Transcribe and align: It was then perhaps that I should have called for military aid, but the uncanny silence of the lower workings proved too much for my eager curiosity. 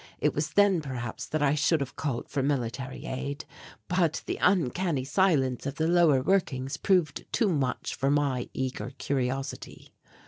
It 0.17 0.33
was 0.33 0.53
then 0.53 0.81
perhaps 0.81 1.27
that 1.27 1.43
I 1.43 1.53
should 1.53 1.79
have 1.79 1.95
called 1.95 2.27
for 2.27 2.41
military 2.41 3.05
aid, 3.05 3.45
but 3.87 4.23
the 4.25 4.39
uncanny 4.41 5.03
silence 5.03 5.67
of 5.67 5.75
the 5.75 5.87
lower 5.87 6.23
workings 6.23 6.75
proved 6.75 7.27
too 7.31 7.49
much 7.49 7.93
for 7.93 8.09
my 8.09 8.49
eager 8.51 8.93
curiosity. 8.97 9.93